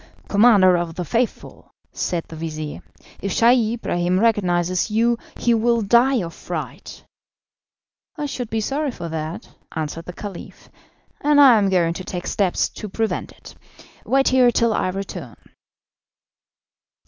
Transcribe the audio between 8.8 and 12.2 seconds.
for that," answered the Caliph, "and I am going to